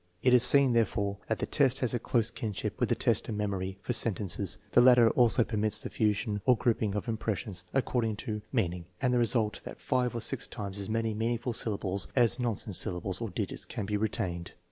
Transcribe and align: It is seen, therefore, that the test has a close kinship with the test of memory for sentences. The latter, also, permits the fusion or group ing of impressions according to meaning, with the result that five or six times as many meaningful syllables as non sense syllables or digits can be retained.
It 0.23 0.33
is 0.33 0.43
seen, 0.43 0.73
therefore, 0.73 1.17
that 1.27 1.37
the 1.37 1.45
test 1.45 1.77
has 1.81 1.93
a 1.93 1.99
close 1.99 2.31
kinship 2.31 2.79
with 2.79 2.89
the 2.89 2.95
test 2.95 3.29
of 3.29 3.35
memory 3.35 3.77
for 3.83 3.93
sentences. 3.93 4.57
The 4.71 4.81
latter, 4.81 5.11
also, 5.11 5.43
permits 5.43 5.79
the 5.79 5.91
fusion 5.91 6.41
or 6.43 6.57
group 6.57 6.81
ing 6.81 6.95
of 6.95 7.07
impressions 7.07 7.65
according 7.71 8.15
to 8.25 8.41
meaning, 8.51 8.85
with 8.99 9.11
the 9.11 9.19
result 9.19 9.61
that 9.63 9.79
five 9.79 10.15
or 10.15 10.21
six 10.21 10.47
times 10.47 10.79
as 10.79 10.89
many 10.89 11.13
meaningful 11.13 11.53
syllables 11.53 12.07
as 12.15 12.39
non 12.39 12.55
sense 12.55 12.79
syllables 12.79 13.21
or 13.21 13.29
digits 13.29 13.63
can 13.63 13.85
be 13.85 13.95
retained. 13.95 14.53